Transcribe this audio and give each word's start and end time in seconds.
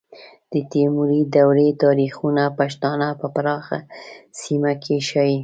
د 0.51 0.53
تیموري 0.71 1.21
دورې 1.35 1.69
تاریخونه 1.83 2.43
پښتانه 2.59 3.07
په 3.19 3.27
پراخه 3.35 3.79
سیمه 4.41 4.73
کې 4.83 4.95
ښیي. 5.07 5.37